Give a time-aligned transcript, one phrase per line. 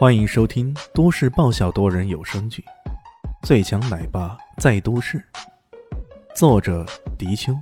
[0.00, 2.64] 欢迎收听都市爆笑多人有声剧
[3.46, 5.22] 《最强奶爸在都市》，
[6.34, 6.86] 作者：
[7.18, 7.54] 迪秋，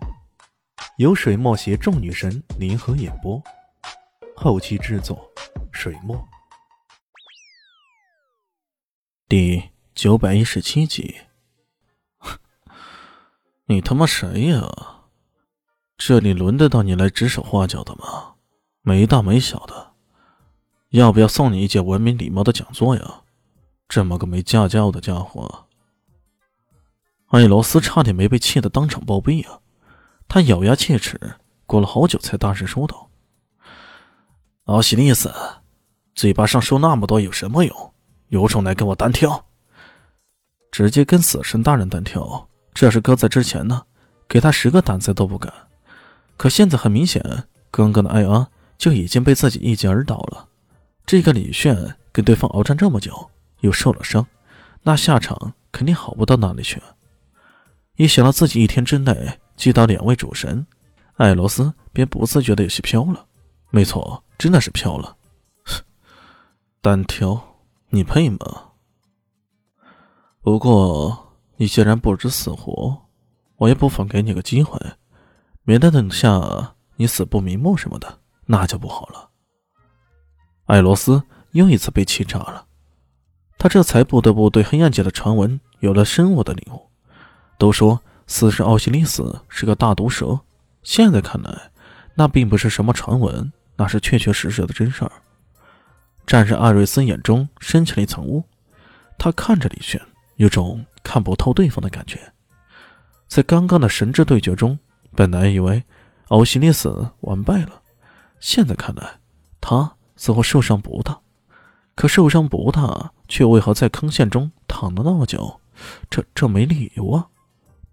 [0.98, 3.43] 由水墨携众女神联合演播，
[4.37, 5.29] 后期制作：
[5.72, 6.16] 水墨。
[9.28, 11.22] 第九百一十七集，
[13.66, 14.62] 你他妈谁呀？
[15.96, 18.34] 这里轮得到你来指手画脚的吗？
[18.82, 19.88] 没大没小的。
[20.91, 23.20] 要不要送你一节文明礼貌的讲座呀？
[23.88, 25.66] 这么个没家教的家伙！
[27.27, 29.60] 艾罗斯差点没被气得当场暴毙啊！
[30.27, 31.20] 他咬牙切齿，
[31.66, 33.10] 过了好久才大声说道
[34.65, 35.30] ：“奥西利斯，
[36.15, 37.93] 嘴巴上说那么多有什么用？
[38.29, 39.45] 有种来跟我单挑！
[40.70, 42.48] 直接跟死神大人单挑！
[42.73, 43.82] 这是搁在之前呢，
[44.27, 45.52] 给他十个胆子都不敢。
[46.38, 48.48] 可现在很明显，刚刚的艾阿
[48.79, 50.48] 就已经被自己一击而倒了。”
[51.09, 53.30] 这个李炫跟对方鏖战这么久，
[53.61, 54.27] 又受了伤，
[54.82, 56.82] 那下场肯定好不到哪里去。
[57.96, 60.66] 一想到自己一天之内击倒两位主神，
[61.15, 63.24] 艾罗斯便不自觉的有些飘了。
[63.71, 65.16] 没错，真的是飘了。
[66.82, 67.42] 单挑，
[67.88, 68.38] 你配吗？
[70.42, 72.94] 不过你既然不知死活，
[73.56, 74.78] 我也不妨给你个机会，
[75.62, 79.27] 免得等下你死不瞑目什么的，那就不好了。
[80.69, 82.66] 艾罗斯又一次被气炸了，
[83.56, 86.91] 他这才不得不对黑暗界的传闻有了深入的领悟。
[87.56, 90.38] 都说死神奥西里斯是个大毒蛇，
[90.83, 91.70] 现在看来，
[92.14, 95.12] 那并不是什么传闻，那是确确实实的真事儿。
[96.27, 98.44] 战士艾瑞森眼中升起了一层雾，
[99.16, 99.98] 他看着李炫，
[100.36, 102.20] 有种看不透对方的感觉。
[103.27, 104.78] 在刚刚的神之对决中，
[105.16, 105.82] 本来以为
[106.27, 107.80] 奥西里斯完败了，
[108.38, 109.19] 现在看来，
[109.62, 109.94] 他。
[110.19, 111.19] 似乎受伤不大，
[111.94, 115.60] 可受伤不大，却为何在坑陷中躺了那么久？
[116.10, 117.28] 这这没理由啊！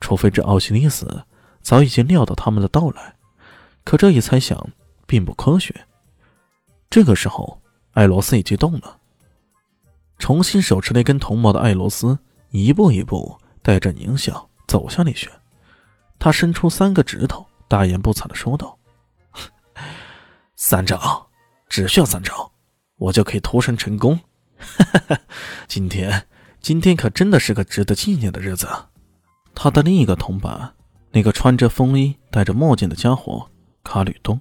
[0.02, 1.24] 除非这奥西里斯
[1.62, 3.16] 早已经料到他们的到来，
[3.84, 4.70] 可这一猜想
[5.06, 5.86] 并不科学。
[6.90, 7.62] 这个时候，
[7.92, 8.98] 艾罗斯已经动了，
[10.18, 12.18] 重新手持那根铜矛的艾罗斯
[12.50, 15.32] 一步一步带着狞笑走向李轩，
[16.18, 18.78] 他伸出三个指头，大言不惭的说道
[20.58, 21.30] ：“三招。”
[21.76, 22.54] 只需要三招，
[22.96, 24.18] 我就可以脱身成功。
[25.68, 26.26] 今天，
[26.62, 28.66] 今天可真的是个值得纪念的日子。
[29.54, 30.74] 他的另一个同伴，
[31.12, 33.46] 那个穿着风衣、戴着墨镜的家伙
[33.84, 34.40] 卡吕东，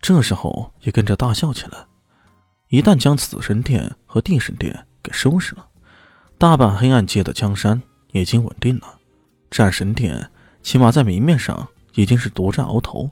[0.00, 1.84] 这时候也跟着大笑起来。
[2.70, 5.68] 一旦将死神殿和地神殿给收拾了，
[6.38, 8.98] 大半黑暗界的江山已经稳定了。
[9.50, 10.30] 战神殿
[10.62, 13.10] 起码在明面上已经是独占鳌头，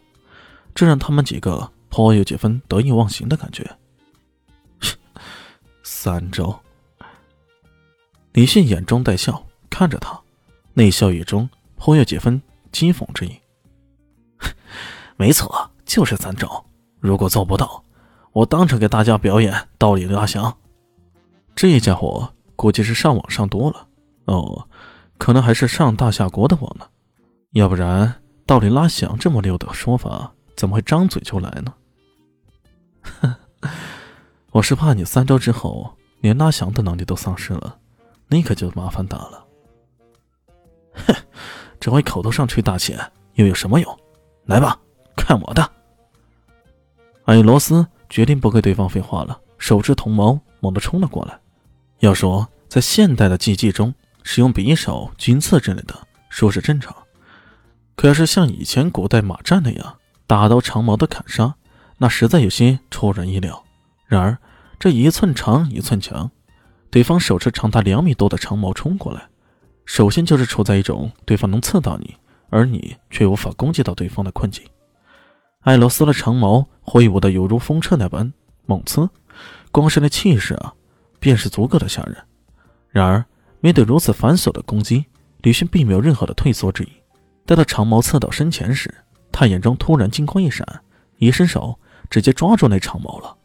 [0.75, 1.71] 这让他们几个。
[1.94, 3.65] 颇有几分得意忘形的感觉。
[5.84, 6.60] 三招，
[8.32, 10.21] 李信眼中带笑看着他，
[10.72, 13.41] 那笑意中颇有几分讥讽之意。
[15.15, 16.66] 没错，就是三招。
[16.99, 17.84] 如果做不到，
[18.32, 20.53] 我当场给大家表演倒立拉翔。
[21.55, 23.87] 这家伙估计是上网上多了
[24.25, 24.69] 哦，
[25.16, 26.88] 可能还是上大夏国的网呢。
[27.53, 31.72] 要不然倒立拉翔这么溜的说法，怎么会张嘴就来呢？
[33.21, 33.35] 哼，
[34.53, 37.79] 我是怕你三招之后连拉翔的能力都丧失了，
[38.29, 39.45] 那可就麻烦大了。
[40.95, 41.15] 哼，
[41.81, 42.97] 只会口头上吹大气
[43.35, 43.99] 又有什么用？
[44.47, 44.79] 来吧，
[45.17, 45.71] 看我的！
[47.25, 51.39] 艾罗斯决定不跟对方废话了，手持铜矛猛地冲了过来。
[52.01, 55.95] 要说在现代的技技中使用匕首、军刺之类的，
[56.29, 56.93] 说是正常；
[57.97, 61.55] 可要是像以前古代马战那样大刀长矛的砍杀，
[61.99, 63.65] 那实在有些出人意料。
[64.06, 64.37] 然而，
[64.78, 66.31] 这一寸长一寸强，
[66.91, 69.22] 对方手持长达两米多的长矛冲过来，
[69.84, 72.15] 首先就是处在一种对方能刺到你，
[72.50, 74.65] 而你却无法攻击到对方的困境。
[75.60, 78.31] 艾罗斯的长矛挥舞的犹如风车那般
[78.66, 79.09] 猛刺，
[79.72, 80.75] 光是那气势啊，
[81.19, 82.17] 便是足够的吓人。
[82.90, 83.25] 然而，
[83.61, 85.06] 面对如此繁琐的攻击，
[85.43, 86.88] 李迅并没有任何的退缩之意。
[87.47, 88.93] 待到长矛刺到身前时，
[89.32, 90.67] 他眼中突然金光一闪。
[91.19, 91.79] 一伸手，
[92.11, 93.37] 直接抓住那长矛了。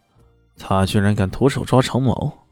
[0.58, 2.46] 他居然敢徒手抓长矛，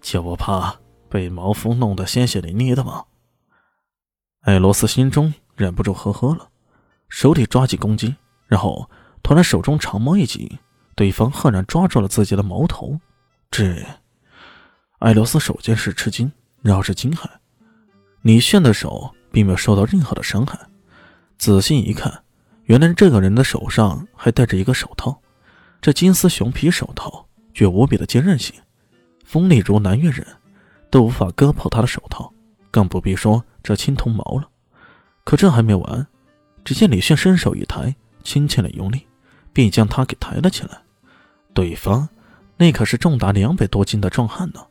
[0.00, 0.76] 就不怕
[1.08, 3.04] 被毛夫弄得鲜血淋漓的吗？
[4.42, 6.48] 艾罗斯心中忍不住呵呵了，
[7.08, 8.88] 手里抓起攻击，然后
[9.22, 10.58] 突然手中长矛一紧，
[10.96, 12.98] 对方赫然抓住了自己的矛头。
[13.50, 13.84] 这，
[15.00, 16.32] 艾罗斯首先是吃惊，
[16.62, 17.26] 然后是惊骇。
[18.22, 20.58] 李炫的手并没有受到任何的伤害，
[21.36, 22.24] 仔细一看。
[22.70, 25.20] 原来这个人的手上还戴着一个手套，
[25.80, 28.54] 这金丝熊皮手套却无比的坚韧性，
[29.24, 30.24] 锋利如南越人，
[30.88, 32.32] 都无法割破他的手套，
[32.70, 34.48] 更不必说这青铜矛了。
[35.24, 36.06] 可这还没完，
[36.62, 39.04] 只见李炫伸手一抬，轻轻的用力，
[39.52, 40.80] 便将他给抬了起来。
[41.52, 42.08] 对方
[42.56, 44.64] 那可是重达两百多斤的壮汉呢，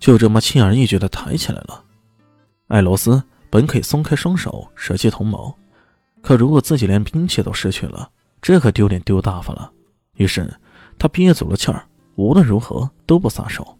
[0.00, 1.84] 就这么轻而易举的抬起来了。
[2.66, 5.56] 艾罗斯本可以松开双手，舍弃铜矛，
[6.22, 8.10] 可如果自己连兵器都失去了，
[8.42, 9.70] 这可丢脸丢大发了。
[10.14, 10.52] 于是
[10.98, 11.86] 他憋足了气儿，
[12.16, 13.78] 无论如何都不撒手。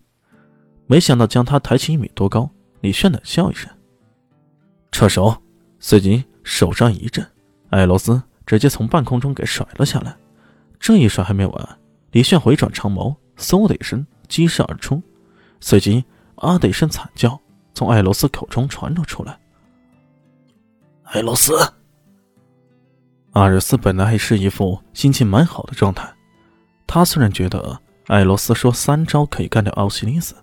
[0.87, 2.49] 没想到将他抬起一米多高，
[2.81, 3.70] 李炫冷笑一声，
[4.93, 5.37] 撤手。
[5.81, 7.25] 随即手上一震，
[7.70, 10.17] 艾罗斯直接从半空中给甩了下来。
[10.81, 11.79] 这一甩还没完，
[12.11, 15.00] 李炫回转长矛，嗖的一声击射而出。
[15.61, 16.05] 随即
[16.37, 17.38] 啊的一声惨叫
[17.75, 19.38] 从艾罗斯口中传了出来。
[21.05, 21.56] 艾罗斯，
[23.38, 26.12] 阿尔斯本来还是一副心情蛮好的状态。
[26.88, 30.35] 他虽然觉得艾罗斯说三招可以干掉奥西里斯，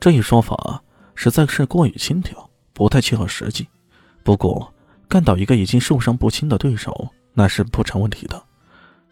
[0.00, 0.82] 这一说法
[1.14, 2.34] 实在是过于轻佻，
[2.72, 3.68] 不太切合实际。
[4.24, 4.74] 不过，
[5.08, 8.42] 干倒一个已经受伤不轻的对手，那是不成问题的。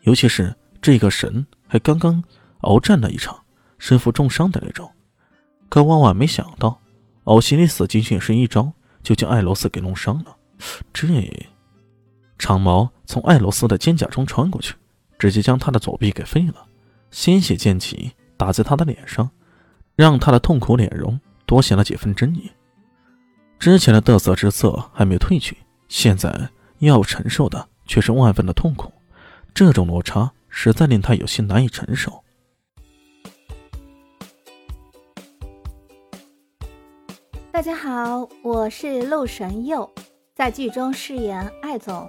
[0.00, 0.52] 尤其是
[0.82, 2.20] 这个神还刚刚
[2.62, 3.40] 鏖战了一场，
[3.78, 4.90] 身负重伤的那种。
[5.68, 6.80] 可万万没想到，
[7.22, 10.36] 奥西里斯仅仅是一招就将艾罗斯给弄伤了。
[10.92, 11.06] 这
[12.38, 14.74] 长矛从艾罗斯的肩胛中穿过去，
[15.18, 16.66] 直接将他的左臂给废了，
[17.10, 19.28] 鲜血溅起，打在他的脸上，
[19.96, 22.50] 让他的痛苦脸容多显了几分狰狞。
[23.58, 25.56] 之前的得瑟之色还没褪去。
[25.88, 26.50] 现在
[26.80, 28.92] 要承受的却是万分的痛苦，
[29.54, 32.22] 这种落差实在令他有些难以承受。
[37.50, 39.90] 大家好，我是陆神佑，
[40.34, 42.08] 在剧中饰演艾总